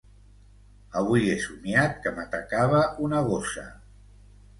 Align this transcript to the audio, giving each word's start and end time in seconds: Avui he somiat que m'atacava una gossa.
Avui 1.01 1.27
he 1.33 1.35
somiat 1.43 1.93
que 2.05 2.13
m'atacava 2.15 2.81
una 3.09 3.21
gossa. 3.29 3.67